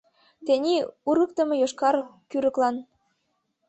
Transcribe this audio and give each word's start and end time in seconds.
Тений 0.45 0.81
ургыктымо 1.09 1.55
йошкар 1.61 1.95
кӱрыклан 2.29 2.75